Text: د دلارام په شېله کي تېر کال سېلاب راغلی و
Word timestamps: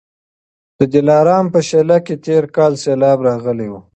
د 0.77 0.79
دلارام 0.93 1.45
په 1.53 1.59
شېله 1.69 1.97
کي 2.05 2.15
تېر 2.25 2.43
کال 2.55 2.73
سېلاب 2.83 3.19
راغلی 3.27 3.67
و 3.69 3.73